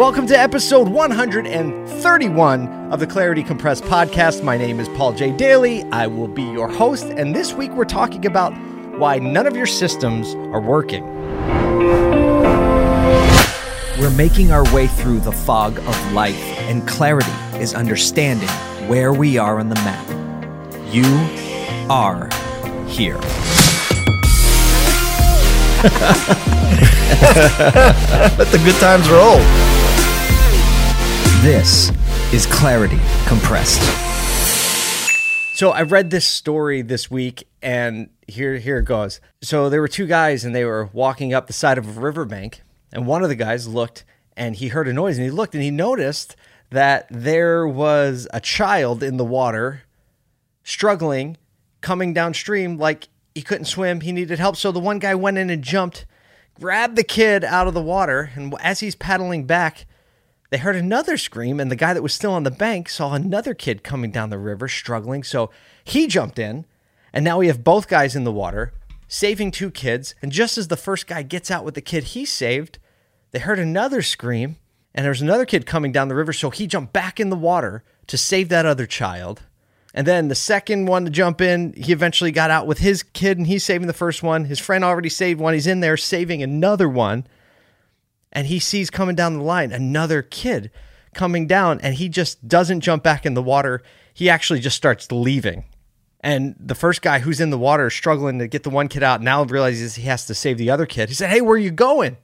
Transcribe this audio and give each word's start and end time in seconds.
Welcome 0.00 0.26
to 0.28 0.34
episode 0.38 0.88
131 0.88 2.68
of 2.90 3.00
the 3.00 3.06
Clarity 3.06 3.42
Compressed 3.42 3.84
podcast. 3.84 4.42
My 4.42 4.56
name 4.56 4.80
is 4.80 4.88
Paul 4.88 5.12
J. 5.12 5.30
Daly. 5.30 5.84
I 5.92 6.06
will 6.06 6.26
be 6.26 6.42
your 6.42 6.68
host, 6.68 7.04
and 7.04 7.36
this 7.36 7.52
week 7.52 7.70
we're 7.72 7.84
talking 7.84 8.24
about 8.24 8.54
why 8.98 9.18
none 9.18 9.46
of 9.46 9.54
your 9.54 9.66
systems 9.66 10.34
are 10.54 10.60
working. 10.62 11.04
We're 13.98 14.16
making 14.16 14.52
our 14.52 14.64
way 14.72 14.86
through 14.86 15.20
the 15.20 15.32
fog 15.32 15.78
of 15.78 16.12
life, 16.14 16.40
and 16.60 16.88
clarity 16.88 17.30
is 17.58 17.74
understanding 17.74 18.48
where 18.88 19.12
we 19.12 19.36
are 19.36 19.58
on 19.58 19.68
the 19.68 19.74
map. 19.74 20.08
You 20.90 21.04
are 21.90 22.30
here. 22.88 23.18
Let 28.38 28.48
the 28.50 28.60
good 28.64 28.76
times 28.76 29.06
roll. 29.10 29.69
This 31.42 31.90
is 32.34 32.44
Clarity 32.44 33.00
Compressed. 33.26 33.80
So 35.56 35.70
I 35.70 35.80
read 35.80 36.10
this 36.10 36.26
story 36.26 36.82
this 36.82 37.10
week, 37.10 37.48
and 37.62 38.10
here 38.28 38.58
here 38.58 38.80
it 38.80 38.84
goes. 38.84 39.22
So 39.40 39.70
there 39.70 39.80
were 39.80 39.88
two 39.88 40.06
guys, 40.06 40.44
and 40.44 40.54
they 40.54 40.66
were 40.66 40.90
walking 40.92 41.32
up 41.32 41.46
the 41.46 41.54
side 41.54 41.78
of 41.78 41.96
a 41.96 41.98
riverbank, 41.98 42.60
and 42.92 43.06
one 43.06 43.22
of 43.22 43.30
the 43.30 43.36
guys 43.36 43.66
looked, 43.66 44.04
and 44.36 44.54
he 44.54 44.68
heard 44.68 44.86
a 44.86 44.92
noise, 44.92 45.16
and 45.16 45.24
he 45.24 45.30
looked, 45.30 45.54
and 45.54 45.64
he 45.64 45.70
noticed 45.70 46.36
that 46.68 47.06
there 47.10 47.66
was 47.66 48.28
a 48.34 48.40
child 48.40 49.02
in 49.02 49.16
the 49.16 49.24
water, 49.24 49.84
struggling, 50.62 51.38
coming 51.80 52.12
downstream, 52.12 52.76
like 52.76 53.08
he 53.34 53.40
couldn't 53.40 53.64
swim, 53.64 54.02
he 54.02 54.12
needed 54.12 54.38
help. 54.38 54.56
So 54.56 54.72
the 54.72 54.78
one 54.78 54.98
guy 54.98 55.14
went 55.14 55.38
in 55.38 55.48
and 55.48 55.64
jumped, 55.64 56.04
grabbed 56.52 56.96
the 56.96 57.02
kid 57.02 57.44
out 57.44 57.66
of 57.66 57.72
the 57.72 57.80
water, 57.80 58.30
and 58.34 58.54
as 58.60 58.80
he's 58.80 58.94
paddling 58.94 59.46
back, 59.46 59.86
they 60.50 60.58
heard 60.58 60.76
another 60.76 61.16
scream, 61.16 61.60
and 61.60 61.70
the 61.70 61.76
guy 61.76 61.94
that 61.94 62.02
was 62.02 62.12
still 62.12 62.32
on 62.32 62.42
the 62.42 62.50
bank 62.50 62.88
saw 62.88 63.14
another 63.14 63.54
kid 63.54 63.84
coming 63.84 64.10
down 64.10 64.30
the 64.30 64.38
river 64.38 64.68
struggling. 64.68 65.22
So 65.22 65.50
he 65.84 66.08
jumped 66.08 66.38
in, 66.38 66.66
and 67.12 67.24
now 67.24 67.38
we 67.38 67.46
have 67.46 67.64
both 67.64 67.88
guys 67.88 68.16
in 68.16 68.24
the 68.24 68.32
water, 68.32 68.74
saving 69.06 69.52
two 69.52 69.70
kids. 69.70 70.14
And 70.20 70.32
just 70.32 70.58
as 70.58 70.68
the 70.68 70.76
first 70.76 71.06
guy 71.06 71.22
gets 71.22 71.50
out 71.50 71.64
with 71.64 71.74
the 71.74 71.80
kid 71.80 72.04
he 72.04 72.24
saved, 72.24 72.78
they 73.30 73.38
heard 73.38 73.60
another 73.60 74.02
scream, 74.02 74.56
and 74.92 75.06
there's 75.06 75.22
another 75.22 75.46
kid 75.46 75.66
coming 75.66 75.92
down 75.92 76.08
the 76.08 76.16
river. 76.16 76.32
So 76.32 76.50
he 76.50 76.66
jumped 76.66 76.92
back 76.92 77.20
in 77.20 77.30
the 77.30 77.36
water 77.36 77.84
to 78.08 78.16
save 78.16 78.48
that 78.48 78.66
other 78.66 78.86
child. 78.86 79.42
And 79.94 80.04
then 80.04 80.28
the 80.28 80.34
second 80.34 80.86
one 80.86 81.04
to 81.04 81.10
jump 81.10 81.40
in, 81.40 81.74
he 81.74 81.92
eventually 81.92 82.32
got 82.32 82.50
out 82.50 82.66
with 82.66 82.78
his 82.78 83.04
kid, 83.04 83.38
and 83.38 83.46
he's 83.46 83.64
saving 83.64 83.86
the 83.86 83.92
first 83.92 84.24
one. 84.24 84.46
His 84.46 84.58
friend 84.58 84.82
already 84.82 85.08
saved 85.08 85.40
one. 85.40 85.54
He's 85.54 85.68
in 85.68 85.78
there 85.78 85.96
saving 85.96 86.42
another 86.42 86.88
one 86.88 87.24
and 88.32 88.46
he 88.46 88.58
sees 88.58 88.90
coming 88.90 89.14
down 89.14 89.34
the 89.34 89.42
line 89.42 89.72
another 89.72 90.22
kid 90.22 90.70
coming 91.14 91.46
down 91.46 91.80
and 91.80 91.94
he 91.96 92.08
just 92.08 92.46
doesn't 92.46 92.80
jump 92.80 93.02
back 93.02 93.26
in 93.26 93.34
the 93.34 93.42
water. 93.42 93.82
He 94.14 94.28
actually 94.28 94.60
just 94.60 94.76
starts 94.76 95.10
leaving. 95.10 95.64
And 96.20 96.54
the 96.58 96.74
first 96.74 97.02
guy 97.02 97.20
who's 97.20 97.40
in 97.40 97.50
the 97.50 97.58
water 97.58 97.88
struggling 97.88 98.38
to 98.38 98.46
get 98.46 98.62
the 98.62 98.70
one 98.70 98.88
kid 98.88 99.02
out 99.02 99.22
now 99.22 99.42
realizes 99.44 99.94
he 99.94 100.02
has 100.02 100.26
to 100.26 100.34
save 100.34 100.58
the 100.58 100.70
other 100.70 100.86
kid. 100.86 101.08
He 101.08 101.14
said 101.14 101.30
hey 101.30 101.40
where 101.40 101.54
are 101.54 101.58
you 101.58 101.70
going? 101.70 102.16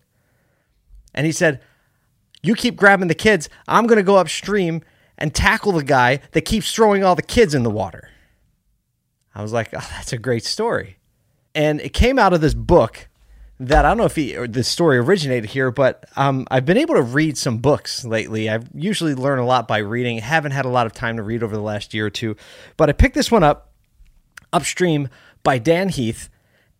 And 1.15 1.27
he 1.27 1.33
said 1.33 1.61
you 2.43 2.55
keep 2.55 2.77
grabbing 2.77 3.09
the 3.09 3.15
kids. 3.15 3.49
I'm 3.67 3.87
going 3.87 3.97
to 3.97 4.03
go 4.03 4.17
upstream 4.17 4.83
and 5.19 5.35
tackle 5.35 5.73
the 5.73 5.83
guy 5.83 6.21
that 6.33 6.43
keeps 6.43 6.73
throwing 6.73 7.03
all 7.03 7.17
the 7.17 7.23
kids 7.23 7.55
in 7.55 7.63
the 7.63 7.71
water. 7.71 8.11
I 9.35 9.43
was 9.43 9.53
like 9.53 9.71
oh, 9.75 9.89
that's 9.93 10.13
a 10.13 10.19
great 10.19 10.45
story. 10.45 10.99
And 11.55 11.81
it 11.81 11.95
came 11.95 12.19
out 12.19 12.35
of 12.35 12.43
this 12.43 12.55
book 12.55 13.09
that 13.59 13.85
I 13.85 13.89
don't 13.89 13.99
know 13.99 14.05
if 14.05 14.17
he, 14.17 14.37
or 14.37 14.47
the 14.47 14.63
story 14.63 14.99
originated 14.99 15.51
here, 15.51 15.71
but 15.71 16.05
um, 16.17 16.47
I've 16.51 16.67
been 16.67 16.77
able 16.77 16.95
to 16.95 17.03
read 17.03 17.39
some 17.39 17.59
books 17.59 18.05
lately. 18.05 18.51
I 18.51 18.61
usually 18.75 19.15
learn 19.15 19.39
a 19.39 19.47
lot 19.47 19.67
by 19.67 19.79
reading. 19.79 20.19
Haven't 20.19 20.53
had 20.53 20.67
a 20.67 20.71
lot 20.71 20.87
of 20.87 20.93
time 20.93 21.17
to 21.17 21.23
read 21.23 21.43
over 21.43 21.57
the 21.57 21.63
last 21.63 21.95
year 21.95 22.07
or 22.07 22.11
two, 22.11 22.37
but 22.77 22.91
I 22.91 22.93
picked 22.93 23.15
this 23.15 23.31
one 23.31 23.43
up, 23.43 23.73
Upstream 24.53 25.09
by 25.43 25.59
Dan 25.59 25.89
Heath, 25.89 26.29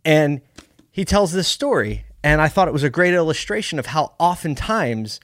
and 0.05 0.43
he 0.91 1.05
tells 1.05 1.33
this 1.33 1.49
story. 1.49 2.05
And 2.23 2.41
I 2.41 2.49
thought 2.49 2.69
it 2.69 2.75
was 2.75 2.83
a 2.83 2.91
great 2.91 3.15
illustration 3.15 3.79
of 3.79 3.87
how 3.87 4.15
oftentimes 4.19 5.21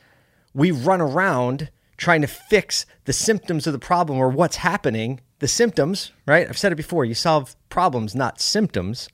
we 0.54 0.70
run 0.70 1.00
around 1.00 1.70
trying 1.96 2.20
to 2.20 2.26
fix 2.26 2.86
the 3.04 3.12
symptoms 3.12 3.66
of 3.66 3.72
the 3.72 3.78
problem 3.78 4.18
or 4.18 4.28
what's 4.28 4.56
happening. 4.56 5.20
The 5.40 5.48
symptoms, 5.48 6.12
right? 6.26 6.48
I've 6.48 6.58
said 6.58 6.70
it 6.70 6.76
before. 6.76 7.04
You 7.04 7.14
solve 7.14 7.56
problems, 7.68 8.14
not 8.14 8.40
symptoms. 8.40 9.08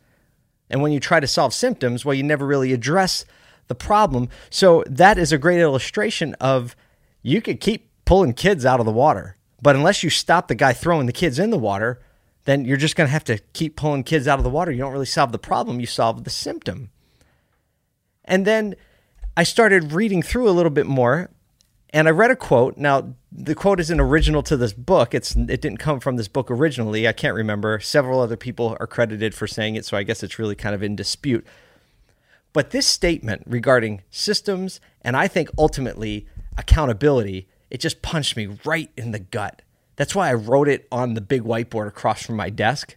And 0.71 0.83
when 0.83 0.93
you 0.93 1.01
try 1.01 1.21
to 1.21 1.27
solve 1.27 1.55
symptoms, 1.55 2.05
well, 2.05 2.15
you 2.15 2.23
never 2.23 2.47
really 2.47 2.73
address 2.73 3.25
the 3.69 3.75
problem. 3.75 4.29
So 4.51 4.85
that 4.87 5.19
is 5.19 5.33
a 5.33 5.39
great 5.39 5.61
illustration 5.61 6.35
of 6.35 6.77
you 7.23 7.41
could 7.41 7.61
keep 7.61 7.89
pulling 8.05 8.33
kids 8.33 8.65
out 8.65 8.81
of 8.81 8.87
the 8.87 8.93
water, 8.93 9.37
but 9.61 9.77
unless 9.77 10.03
you 10.03 10.11
stop 10.11 10.49
the 10.49 10.55
guy 10.55 10.73
throwing 10.73 11.07
the 11.07 11.13
kids 11.13 11.39
in 11.39 11.51
the 11.51 11.59
water, 11.59 12.01
then 12.45 12.65
you're 12.65 12.79
just 12.79 12.97
going 12.97 13.07
to 13.07 13.13
have 13.13 13.25
to 13.25 13.39
keep 13.53 13.77
pulling 13.77 14.03
kids 14.03 14.27
out 14.27 14.39
of 14.39 14.45
the 14.45 14.51
water. 14.51 14.73
You 14.73 14.79
don't 14.79 14.93
really 14.93 15.05
solve 15.07 15.33
the 15.33 15.39
problem, 15.39 15.81
you 15.81 15.87
solve 15.87 16.25
the 16.25 16.31
symptom. 16.31 16.91
And 18.25 18.47
then 18.47 18.77
I 19.37 19.43
started 19.43 19.93
reading 19.93 20.23
through 20.23 20.49
a 20.49 20.53
little 20.53 20.71
bit 20.71 20.87
more 20.87 21.31
and 21.91 22.07
I 22.07 22.11
read 22.11 22.31
a 22.31 22.37
quote. 22.37 22.77
Now, 22.77 23.15
the 23.33 23.55
quote 23.55 23.81
isn't 23.81 24.01
original 24.01 24.43
to 24.45 24.57
this 24.57 24.73
book. 24.73 25.15
It's 25.15 25.35
it 25.35 25.61
didn't 25.61 25.79
come 25.79 26.01
from 26.01 26.17
this 26.17 26.29
book 26.29 26.51
originally. 26.51 27.09
I 27.09 27.13
can't 27.13 27.35
remember. 27.35 27.81
Several 27.81 28.21
other 28.21 28.37
people 28.37 28.77
are 28.79 28.87
credited 28.87 29.35
for 29.35 29.47
saying 29.47 29.77
it, 29.77 29.85
so 29.85 29.97
I 29.97 30.03
guess 30.03 30.23
it's 30.23 30.39
really 30.39 30.55
kind 30.55 30.75
of 30.75 30.83
in 30.83 30.97
dispute. 30.97 31.47
But 32.53 32.71
this 32.71 32.87
statement 32.87 33.43
regarding 33.47 34.03
systems 34.11 34.81
and 35.03 35.17
I 35.17 35.29
think 35.29 35.49
ultimately 35.59 36.27
accountability, 36.57 37.49
it 37.71 37.79
just 37.79 38.03
punched 38.03 38.37
me 38.37 38.59
right 38.65 38.91
in 38.97 39.13
the 39.13 39.19
gut. 39.19 39.63
That's 39.97 40.15
why 40.15 40.31
I 40.31 40.35
wrote 40.35 40.69
it 40.69 40.87
on 40.91 41.15
the 41.15 41.21
big 41.21 41.43
whiteboard 41.43 41.89
across 41.89 42.23
from 42.23 42.37
my 42.37 42.51
desk 42.51 42.97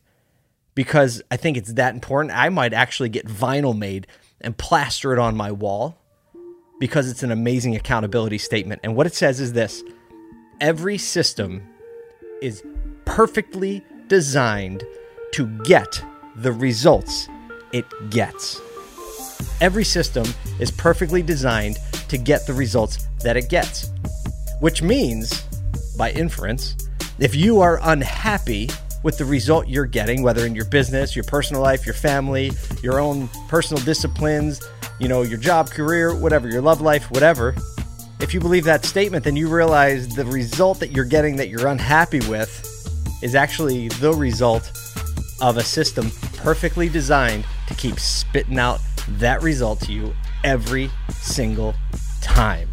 because 0.75 1.21
I 1.29 1.37
think 1.37 1.57
it's 1.57 1.73
that 1.73 1.93
important. 1.93 2.35
I 2.35 2.49
might 2.49 2.73
actually 2.73 3.09
get 3.09 3.27
vinyl 3.27 3.77
made 3.77 4.07
and 4.39 4.57
plaster 4.57 5.13
it 5.13 5.19
on 5.19 5.35
my 5.35 5.51
wall 5.51 6.00
because 6.81 7.11
it's 7.11 7.21
an 7.21 7.29
amazing 7.29 7.75
accountability 7.75 8.39
statement. 8.39 8.81
And 8.83 8.95
what 8.95 9.05
it 9.05 9.13
says 9.13 9.39
is 9.39 9.53
this 9.53 9.83
every 10.59 10.97
system 10.97 11.61
is 12.41 12.63
perfectly 13.05 13.85
designed 14.07 14.83
to 15.33 15.45
get 15.59 16.03
the 16.37 16.51
results 16.51 17.29
it 17.71 17.85
gets. 18.09 18.59
Every 19.61 19.83
system 19.83 20.25
is 20.59 20.71
perfectly 20.71 21.21
designed 21.21 21.77
to 22.09 22.17
get 22.17 22.47
the 22.47 22.53
results 22.53 23.07
that 23.23 23.37
it 23.37 23.47
gets, 23.47 23.91
which 24.59 24.81
means, 24.81 25.43
by 25.99 26.09
inference, 26.13 26.75
if 27.19 27.35
you 27.35 27.61
are 27.61 27.79
unhappy 27.83 28.71
with 29.03 29.19
the 29.19 29.25
result 29.25 29.67
you're 29.67 29.85
getting, 29.85 30.23
whether 30.23 30.47
in 30.47 30.55
your 30.55 30.65
business, 30.65 31.15
your 31.15 31.25
personal 31.25 31.61
life, 31.61 31.85
your 31.85 31.93
family, 31.93 32.51
your 32.81 32.99
own 32.99 33.27
personal 33.49 33.83
disciplines, 33.83 34.59
you 35.01 35.07
know, 35.07 35.23
your 35.23 35.39
job, 35.39 35.71
career, 35.71 36.15
whatever, 36.15 36.47
your 36.47 36.61
love 36.61 36.79
life, 36.79 37.09
whatever, 37.09 37.55
if 38.19 38.35
you 38.35 38.39
believe 38.39 38.63
that 38.65 38.85
statement, 38.85 39.23
then 39.23 39.35
you 39.35 39.49
realize 39.49 40.07
the 40.15 40.23
result 40.25 40.79
that 40.79 40.91
you're 40.91 41.05
getting 41.05 41.35
that 41.37 41.49
you're 41.49 41.67
unhappy 41.67 42.19
with 42.29 42.67
is 43.23 43.33
actually 43.33 43.87
the 43.87 44.13
result 44.13 44.71
of 45.41 45.57
a 45.57 45.63
system 45.63 46.11
perfectly 46.37 46.87
designed 46.87 47.45
to 47.67 47.73
keep 47.73 47.99
spitting 47.99 48.59
out 48.59 48.79
that 49.07 49.41
result 49.41 49.79
to 49.81 49.91
you 49.91 50.13
every 50.43 50.91
single 51.09 51.73
time. 52.21 52.69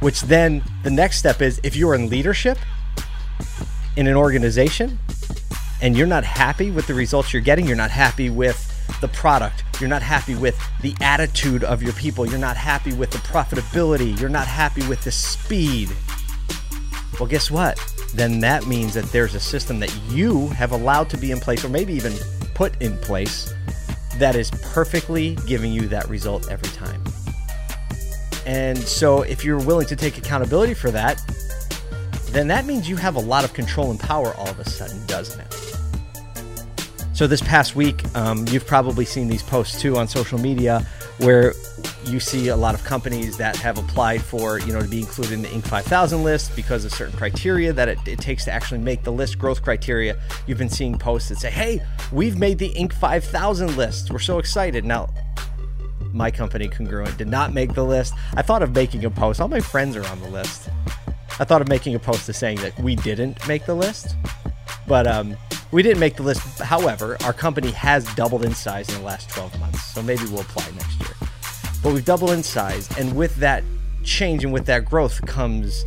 Which 0.00 0.22
then 0.22 0.62
the 0.84 0.90
next 0.90 1.18
step 1.18 1.42
is 1.42 1.60
if 1.62 1.76
you're 1.76 1.94
in 1.94 2.08
leadership 2.08 2.56
in 3.96 4.06
an 4.06 4.16
organization 4.16 4.98
and 5.82 5.94
you're 5.94 6.06
not 6.06 6.24
happy 6.24 6.70
with 6.70 6.86
the 6.86 6.94
results 6.94 7.34
you're 7.34 7.42
getting, 7.42 7.66
you're 7.66 7.76
not 7.76 7.90
happy 7.90 8.30
with 8.30 8.65
the 9.06 9.12
product, 9.16 9.62
you're 9.80 9.88
not 9.88 10.02
happy 10.02 10.34
with 10.34 10.58
the 10.80 10.94
attitude 11.00 11.62
of 11.62 11.82
your 11.82 11.92
people, 11.92 12.26
you're 12.26 12.38
not 12.38 12.56
happy 12.56 12.92
with 12.92 13.10
the 13.10 13.18
profitability, 13.18 14.18
you're 14.18 14.28
not 14.28 14.46
happy 14.46 14.86
with 14.88 15.02
the 15.04 15.10
speed. 15.10 15.90
Well, 17.20 17.28
guess 17.28 17.50
what? 17.50 17.78
Then 18.14 18.40
that 18.40 18.66
means 18.66 18.94
that 18.94 19.04
there's 19.06 19.34
a 19.34 19.40
system 19.40 19.78
that 19.80 19.94
you 20.08 20.48
have 20.48 20.72
allowed 20.72 21.08
to 21.10 21.16
be 21.16 21.30
in 21.30 21.38
place, 21.38 21.64
or 21.64 21.68
maybe 21.68 21.92
even 21.94 22.12
put 22.54 22.80
in 22.82 22.98
place, 22.98 23.54
that 24.16 24.34
is 24.34 24.50
perfectly 24.50 25.36
giving 25.46 25.72
you 25.72 25.88
that 25.88 26.08
result 26.08 26.50
every 26.50 26.70
time. 26.70 27.02
And 28.44 28.78
so, 28.78 29.22
if 29.22 29.44
you're 29.44 29.60
willing 29.60 29.86
to 29.86 29.96
take 29.96 30.18
accountability 30.18 30.74
for 30.74 30.90
that, 30.92 31.20
then 32.30 32.48
that 32.48 32.64
means 32.64 32.88
you 32.88 32.96
have 32.96 33.16
a 33.16 33.20
lot 33.20 33.44
of 33.44 33.52
control 33.52 33.90
and 33.90 34.00
power 34.00 34.34
all 34.34 34.48
of 34.48 34.58
a 34.58 34.68
sudden, 34.68 35.04
doesn't 35.06 35.40
it? 35.40 35.65
So 37.16 37.26
this 37.26 37.40
past 37.40 37.74
week, 37.74 38.04
um, 38.14 38.46
you've 38.48 38.66
probably 38.66 39.06
seen 39.06 39.26
these 39.26 39.42
posts 39.42 39.80
too 39.80 39.96
on 39.96 40.06
social 40.06 40.38
media, 40.38 40.86
where 41.16 41.54
you 42.04 42.20
see 42.20 42.48
a 42.48 42.56
lot 42.56 42.74
of 42.74 42.84
companies 42.84 43.38
that 43.38 43.56
have 43.56 43.78
applied 43.78 44.20
for, 44.20 44.58
you 44.58 44.74
know, 44.74 44.82
to 44.82 44.86
be 44.86 45.00
included 45.00 45.32
in 45.32 45.40
the 45.40 45.48
Inc. 45.48 45.66
5000 45.66 46.22
list 46.22 46.54
because 46.54 46.84
of 46.84 46.92
certain 46.92 47.16
criteria 47.16 47.72
that 47.72 47.88
it, 47.88 47.98
it 48.06 48.18
takes 48.18 48.44
to 48.44 48.52
actually 48.52 48.80
make 48.80 49.02
the 49.02 49.12
list, 49.12 49.38
growth 49.38 49.62
criteria. 49.62 50.20
You've 50.46 50.58
been 50.58 50.68
seeing 50.68 50.98
posts 50.98 51.30
that 51.30 51.38
say, 51.38 51.50
"Hey, 51.50 51.80
we've 52.12 52.38
made 52.38 52.58
the 52.58 52.74
Inc. 52.74 52.92
5000 52.92 53.78
list. 53.78 54.10
We're 54.10 54.18
so 54.18 54.38
excited!" 54.38 54.84
Now, 54.84 55.08
my 56.12 56.30
company, 56.30 56.68
Congruent, 56.68 57.16
did 57.16 57.28
not 57.28 57.54
make 57.54 57.72
the 57.72 57.84
list. 57.84 58.12
I 58.36 58.42
thought 58.42 58.62
of 58.62 58.74
making 58.74 59.06
a 59.06 59.10
post. 59.10 59.40
All 59.40 59.48
my 59.48 59.60
friends 59.60 59.96
are 59.96 60.06
on 60.08 60.20
the 60.20 60.28
list. 60.28 60.68
I 61.40 61.44
thought 61.44 61.62
of 61.62 61.68
making 61.68 61.94
a 61.94 61.98
post 61.98 62.26
to 62.26 62.34
saying 62.34 62.58
that 62.58 62.78
we 62.78 62.94
didn't 62.94 63.48
make 63.48 63.64
the 63.64 63.74
list, 63.74 64.16
but 64.86 65.06
um, 65.06 65.34
we 65.76 65.82
didn't 65.82 66.00
make 66.00 66.16
the 66.16 66.22
list. 66.22 66.58
However, 66.58 67.18
our 67.22 67.34
company 67.34 67.70
has 67.72 68.06
doubled 68.14 68.46
in 68.46 68.54
size 68.54 68.88
in 68.88 68.94
the 68.94 69.02
last 69.02 69.28
12 69.28 69.60
months, 69.60 69.84
so 69.84 70.02
maybe 70.02 70.22
we'll 70.30 70.40
apply 70.40 70.64
next 70.70 70.98
year. 71.00 71.10
But 71.82 71.92
we've 71.92 72.02
doubled 72.02 72.30
in 72.30 72.42
size, 72.42 72.88
and 72.98 73.14
with 73.14 73.36
that 73.36 73.62
change 74.02 74.42
and 74.42 74.54
with 74.54 74.64
that 74.66 74.86
growth 74.86 75.20
comes 75.26 75.84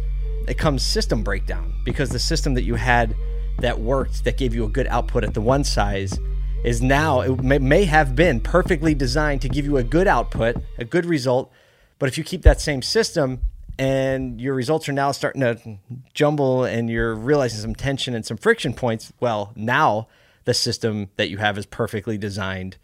it 0.48 0.60
comes 0.60 0.84
system 0.84 1.24
breakdown 1.24 1.74
because 1.86 2.10
the 2.10 2.20
system 2.20 2.54
that 2.54 2.62
you 2.62 2.76
had 2.76 3.16
that 3.62 3.80
worked 3.80 4.26
that 4.26 4.38
gave 4.38 4.54
you 4.54 4.64
a 4.64 4.70
good 4.70 4.86
output 4.88 5.24
at 5.24 5.34
the 5.34 5.42
one 5.42 5.64
size 5.64 6.20
is 6.64 6.84
now 6.84 7.22
it 7.22 7.42
may, 7.42 7.58
may 7.58 7.86
have 7.86 8.16
been 8.16 8.40
perfectly 8.40 8.94
designed 8.94 9.42
to 9.42 9.50
give 9.50 9.66
you 9.66 9.78
a 9.78 9.84
good 9.84 10.08
output, 10.08 10.56
a 10.78 10.86
good 10.86 11.08
result. 11.08 11.52
But 11.98 12.10
if 12.10 12.18
you 12.18 12.24
keep 12.24 12.44
that 12.44 12.62
same 12.62 12.84
system 12.84 13.42
and 13.80 14.42
your 14.42 14.54
results 14.54 14.90
are 14.90 14.94
now 14.94 15.14
starting 15.14 15.40
to 15.40 15.78
jumble 16.14 16.66
and 16.66 16.90
you're 16.90 17.16
realizing 17.16 17.62
some 17.62 17.74
tension 17.74 18.14
and 18.14 18.26
some 18.26 18.36
friction 18.36 18.74
points, 18.74 19.14
well, 19.22 19.54
now 19.56 20.10
the 20.44 20.54
system 20.54 21.08
that 21.16 21.30
you 21.30 21.38
have 21.38 21.58
is 21.58 21.66
perfectly 21.66 22.18
designed 22.18 22.78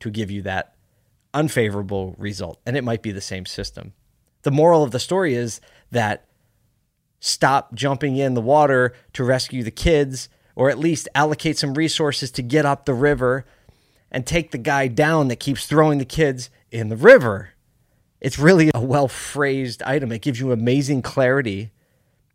to 0.00 0.08
give 0.08 0.30
you 0.30 0.40
that 0.42 0.74
unfavorable 1.34 2.14
result. 2.16 2.58
And 2.64 2.78
it 2.78 2.82
might 2.82 3.02
be 3.02 3.12
the 3.12 3.20
same 3.20 3.44
system. 3.44 3.92
The 4.42 4.50
moral 4.50 4.82
of 4.82 4.90
the 4.90 4.98
story 4.98 5.34
is 5.34 5.60
that 5.90 6.24
stop 7.20 7.74
jumping 7.74 8.16
in 8.16 8.32
the 8.32 8.40
water 8.40 8.94
to 9.12 9.24
rescue 9.24 9.62
the 9.62 9.70
kids 9.70 10.30
or 10.56 10.70
at 10.70 10.78
least 10.78 11.10
allocate 11.14 11.58
some 11.58 11.74
resources 11.74 12.30
to 12.30 12.42
get 12.42 12.64
up 12.64 12.86
the 12.86 12.94
river 12.94 13.44
and 14.10 14.26
take 14.26 14.52
the 14.52 14.58
guy 14.58 14.88
down 14.88 15.28
that 15.28 15.40
keeps 15.40 15.66
throwing 15.66 15.98
the 15.98 16.06
kids 16.06 16.48
in 16.70 16.88
the 16.88 16.96
river. 16.96 17.50
It's 18.20 18.38
really 18.38 18.70
a 18.74 18.80
well 18.80 19.08
phrased 19.08 19.82
item. 19.82 20.12
It 20.12 20.22
gives 20.22 20.40
you 20.40 20.52
amazing 20.52 21.02
clarity 21.02 21.70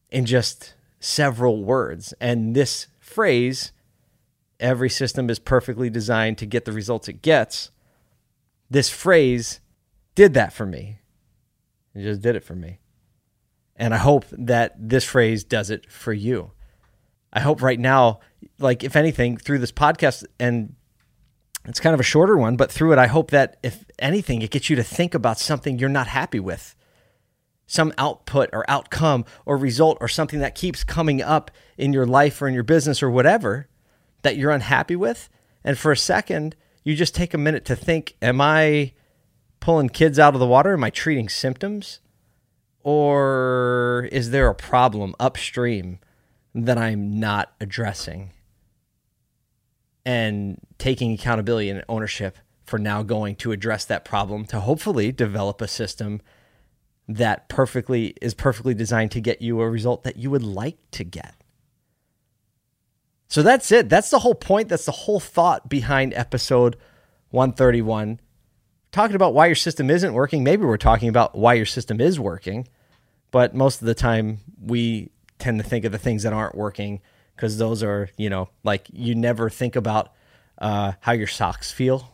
in 0.10 0.26
just 0.26 0.74
several 1.00 1.64
words. 1.64 2.14
And 2.22 2.56
this 2.56 2.88
phrase, 3.00 3.72
every 4.60 4.90
system 4.90 5.30
is 5.30 5.40
perfectly 5.40 5.90
designed 5.90 6.38
to 6.38 6.46
get 6.46 6.66
the 6.66 6.72
results 6.72 7.08
it 7.08 7.22
gets. 7.22 7.70
This 8.70 8.90
phrase 8.90 9.60
did 10.16 10.34
that 10.36 10.54
for 10.54 10.66
me. 10.66 11.00
It 11.94 12.04
just 12.04 12.22
did 12.22 12.36
it 12.36 12.44
for 12.44 12.56
me. 12.56 12.80
And 13.76 13.94
I 13.94 13.98
hope 13.98 14.26
that 14.32 14.76
this 14.78 15.04
phrase 15.04 15.44
does 15.44 15.70
it 15.70 15.92
for 15.92 16.14
you. 16.14 16.52
I 17.34 17.40
hope 17.40 17.62
right 17.62 17.80
now, 17.80 18.20
like 18.60 18.84
if 18.84 18.96
anything, 18.96 19.38
through 19.38 19.60
this 19.60 19.72
podcast, 19.72 20.24
and 20.40 20.76
it's 21.66 21.80
kind 21.80 21.94
of 21.94 22.00
a 22.00 22.04
shorter 22.04 22.38
one, 22.38 22.58
but 22.58 22.72
through 22.72 22.92
it, 22.92 23.00
I 23.00 23.08
hope 23.08 23.32
that 23.32 23.58
if 23.64 23.86
anything, 24.00 24.42
it 24.42 24.52
gets 24.52 24.70
you 24.70 24.76
to 24.76 24.84
think 24.84 25.14
about 25.14 25.40
something 25.40 25.80
you're 25.80 25.90
not 25.90 26.08
happy 26.08 26.40
with, 26.40 26.76
some 27.66 27.94
output 27.98 28.50
or 28.52 28.70
outcome 28.70 29.26
or 29.46 29.58
result 29.58 29.98
or 30.02 30.08
something 30.08 30.40
that 30.40 30.56
keeps 30.56 30.84
coming 30.84 31.22
up 31.22 31.52
in 31.78 31.94
your 31.94 32.06
life 32.06 32.42
or 32.42 32.48
in 32.48 32.54
your 32.54 32.64
business 32.64 33.02
or 33.02 33.10
whatever 33.10 33.68
that 34.24 34.36
you're 34.36 34.52
unhappy 34.52 34.96
with. 34.96 35.30
And 35.64 35.78
for 35.78 35.92
a 35.92 35.98
second, 35.98 36.56
you 36.84 36.96
just 36.96 37.16
take 37.16 37.34
a 37.34 37.38
minute 37.38 37.64
to 37.66 37.76
think, 37.76 38.16
am 38.22 38.42
I 38.42 38.92
pulling 39.62 39.90
kids 39.90 40.20
out 40.20 40.34
of 40.34 40.42
the 40.42 40.48
water? 40.48 40.74
Am 40.74 40.84
I 40.84 40.90
treating 40.90 41.30
symptoms? 41.30 42.00
Or 42.84 44.10
is 44.12 44.32
there 44.32 44.50
a 44.50 44.56
problem 44.56 45.16
upstream 45.18 46.00
that 46.54 46.78
I'm 46.78 47.20
not 47.20 47.54
addressing 47.62 48.34
and 50.06 50.60
taking 50.78 51.14
accountability 51.14 51.70
and 51.70 51.84
ownership 51.88 52.38
for 52.66 52.78
now 52.80 53.04
going 53.04 53.36
to 53.36 53.52
address 53.52 53.86
that 53.86 54.06
problem 54.06 54.46
to 54.46 54.60
hopefully 54.60 55.12
develop 55.12 55.62
a 55.62 55.68
system 55.68 56.22
that 57.08 57.50
perfectly 57.50 58.16
is 58.22 58.34
perfectly 58.34 58.74
designed 58.74 59.12
to 59.12 59.20
get 59.20 59.42
you 59.42 59.60
a 59.60 59.70
result 59.70 60.04
that 60.04 60.18
you 60.18 60.30
would 60.30 60.44
like 60.44 60.78
to 60.92 61.04
get. 61.04 61.36
So 63.28 63.42
that's 63.42 63.72
it. 63.72 63.90
That's 63.90 64.10
the 64.10 64.20
whole 64.20 64.36
point. 64.36 64.70
That's 64.70 64.86
the 64.86 64.92
whole 64.92 65.20
thought 65.20 65.68
behind 65.68 66.14
episode 66.14 66.78
131. 67.32 68.20
Talking 68.92 69.16
about 69.16 69.34
why 69.34 69.48
your 69.48 69.56
system 69.56 69.90
isn't 69.90 70.14
working. 70.14 70.44
Maybe 70.44 70.66
we're 70.66 70.78
talking 70.78 71.10
about 71.10 71.36
why 71.36 71.56
your 71.56 71.66
system 71.66 72.00
is 72.00 72.20
working, 72.20 72.68
but 73.32 73.56
most 73.56 73.82
of 73.82 73.88
the 73.88 73.96
time 73.96 74.38
we 74.62 75.10
tend 75.40 75.62
to 75.62 75.68
think 75.68 75.84
of 75.84 75.92
the 75.92 75.98
things 75.98 76.24
that 76.24 76.32
aren't 76.32 76.56
working 76.56 77.02
because 77.36 77.58
those 77.58 77.84
are, 77.84 78.10
you 78.18 78.30
know, 78.30 78.50
like 78.64 78.88
you 78.92 79.16
never 79.16 79.50
think 79.50 79.76
about 79.76 80.14
uh, 80.58 80.94
how 81.02 81.12
your 81.12 81.28
socks 81.28 81.72
feel. 81.72 82.14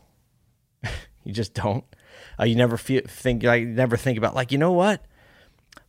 you 1.24 1.34
just 1.34 1.54
don't. 1.54 1.84
Uh, 2.40 2.46
you 2.46 2.56
never 2.56 2.78
feel, 2.78 3.02
think 3.08 3.44
like 3.44 3.66
never 3.66 3.98
think 3.98 4.18
about 4.18 4.34
like 4.36 4.52
you 4.52 4.58
know 4.58 4.72
what 4.72 5.06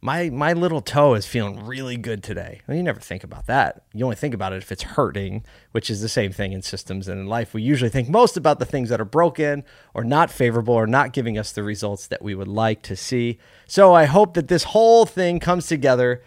my 0.02 0.30
my 0.30 0.52
little 0.52 0.80
toe 0.80 1.14
is 1.14 1.26
feeling 1.26 1.64
really 1.64 1.96
good 1.96 2.22
today. 2.22 2.62
Well, 2.66 2.76
you 2.76 2.82
never 2.82 3.00
think 3.00 3.22
about 3.22 3.46
that. 3.46 3.82
You 3.92 4.04
only 4.04 4.16
think 4.16 4.34
about 4.34 4.52
it 4.52 4.62
if 4.62 4.72
it's 4.72 4.82
hurting, 4.82 5.44
which 5.72 5.90
is 5.90 6.00
the 6.00 6.08
same 6.08 6.32
thing 6.32 6.52
in 6.52 6.62
systems 6.62 7.06
and 7.06 7.20
in 7.20 7.26
life. 7.26 7.52
We 7.52 7.62
usually 7.62 7.90
think 7.90 8.08
most 8.08 8.36
about 8.36 8.58
the 8.58 8.64
things 8.64 8.88
that 8.88 9.00
are 9.00 9.06
broken 9.06 9.64
or 9.92 10.02
not 10.04 10.30
favorable 10.30 10.74
or 10.74 10.86
not 10.86 11.12
giving 11.12 11.36
us 11.36 11.52
the 11.52 11.62
results 11.62 12.06
that 12.06 12.22
we 12.22 12.34
would 12.34 12.48
like 12.48 12.82
to 12.82 12.96
see. 12.96 13.38
So 13.66 13.94
I 13.94 14.06
hope 14.06 14.34
that 14.34 14.48
this 14.48 14.64
whole 14.64 15.04
thing 15.04 15.38
comes 15.38 15.66
together 15.66 16.22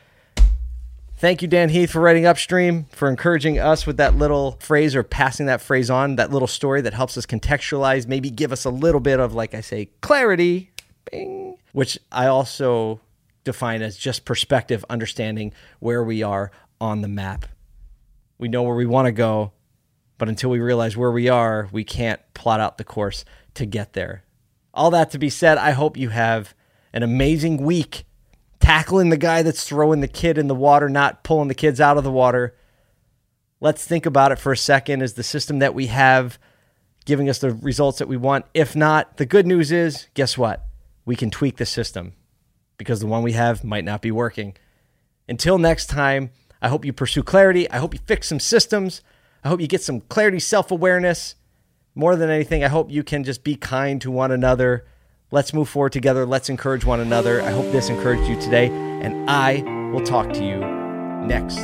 Thank 1.24 1.42
you, 1.42 1.48
Dan 1.48 1.70
Heath, 1.70 1.92
for 1.92 2.02
writing 2.02 2.26
Upstream, 2.26 2.84
for 2.92 3.08
encouraging 3.08 3.58
us 3.58 3.88
with 3.88 3.96
that 3.96 4.18
little 4.18 4.58
phrase 4.60 4.94
or 4.94 5.04
passing 5.04 5.46
that 5.46 5.62
phrase 5.62 5.90
on, 5.90 6.18
that 6.18 6.32
little 6.32 6.50
story 6.50 6.82
that 6.82 6.94
helps 6.94 7.18
us 7.18 7.26
contextualize, 7.26 8.06
maybe 8.06 8.30
give 8.30 8.52
us 8.52 8.66
a 8.66 8.70
little 8.70 9.00
bit 9.00 9.22
of, 9.22 9.34
like 9.34 9.54
I 9.54 9.62
say, 9.62 9.90
clarity, 10.02 10.72
bing, 11.10 11.56
which 11.72 11.98
I 12.12 12.26
also 12.26 13.00
define 13.46 13.82
as 13.82 13.96
just 13.96 14.26
perspective, 14.26 14.84
understanding 14.90 15.54
where 15.80 16.04
we 16.04 16.24
are 16.24 16.52
on 16.82 17.00
the 17.00 17.08
map. 17.08 17.46
We 18.38 18.50
know 18.50 18.64
where 18.64 18.76
we 18.76 18.86
want 18.86 19.06
to 19.06 19.14
go, 19.14 19.54
but 20.18 20.28
until 20.28 20.50
we 20.50 20.60
realize 20.60 20.98
where 20.98 21.14
we 21.14 21.30
are, 21.30 21.70
we 21.72 21.86
can't 21.86 22.20
plot 22.34 22.60
out 22.60 22.78
the 22.78 22.84
course 22.84 23.24
to 23.54 23.66
get 23.66 23.94
there. 23.94 24.26
All 24.74 24.92
that 24.92 25.10
to 25.12 25.18
be 25.18 25.30
said, 25.30 25.58
I 25.58 25.72
hope 25.72 25.96
you 25.96 26.10
have 26.10 26.54
an 26.92 27.02
amazing 27.02 27.64
week 27.64 28.04
tackling 28.64 29.10
the 29.10 29.18
guy 29.18 29.42
that's 29.42 29.68
throwing 29.68 30.00
the 30.00 30.08
kid 30.08 30.38
in 30.38 30.48
the 30.48 30.56
water, 30.56 30.88
not 30.88 31.22
pulling 31.22 31.50
the 31.50 31.54
kids 31.54 31.82
out 31.82 31.98
of 31.98 32.06
the 32.06 32.12
water. 32.12 32.56
Let's 33.60 33.86
think 33.86 34.06
about 34.06 34.32
it 34.32 34.40
for 34.40 34.54
a 34.54 34.58
second. 34.58 35.02
Is 35.02 35.16
the 35.16 35.24
system 35.24 35.60
that 35.60 35.76
we 35.76 35.88
have 35.88 36.40
giving 37.04 37.28
us 37.28 37.40
the 37.40 37.52
results 37.52 38.00
that 38.00 38.08
we 38.08 38.16
want? 38.16 38.46
If 38.54 38.74
not, 38.74 39.18
the 39.18 39.26
good 39.26 39.46
news 39.46 39.74
is 39.74 40.08
guess 40.14 40.38
what? 40.38 40.66
We 41.04 41.18
can 41.18 41.30
tweak 41.30 41.58
the 41.58 41.66
system 41.66 42.14
because 42.78 43.02
the 43.02 43.08
one 43.08 43.22
we 43.22 43.34
have 43.34 43.66
might 43.66 43.84
not 43.84 44.02
be 44.02 44.12
working. 44.12 44.56
Until 45.28 45.58
next 45.58 45.88
time, 45.88 46.32
I 46.62 46.70
hope 46.70 46.86
you 46.86 46.94
pursue 46.94 47.22
clarity. 47.22 47.70
I 47.70 47.80
hope 47.80 47.94
you 47.94 48.00
fix 48.06 48.30
some 48.30 48.40
systems. 48.40 49.02
I 49.44 49.50
hope 49.50 49.60
you 49.60 49.68
get 49.68 49.84
some 49.84 50.00
clarity, 50.00 50.40
self 50.40 50.72
awareness. 50.72 51.36
More 51.96 52.16
than 52.16 52.30
anything, 52.30 52.64
I 52.64 52.70
hope 52.70 52.90
you 52.90 53.04
can 53.04 53.26
just 53.26 53.44
be 53.44 53.58
kind 53.58 54.02
to 54.02 54.10
one 54.10 54.32
another 54.32 54.86
Let's 55.34 55.52
move 55.52 55.68
forward 55.68 55.94
together. 55.94 56.28
Let's 56.28 56.48
encourage 56.50 56.86
one 56.86 57.00
another. 57.00 57.42
I 57.42 57.50
hope 57.50 57.72
this 57.72 57.90
encouraged 57.90 58.30
you 58.30 58.40
today, 58.40 58.68
and 58.68 59.28
I 59.28 59.64
will 59.92 60.06
talk 60.06 60.32
to 60.34 60.46
you 60.46 60.60
next 61.26 61.58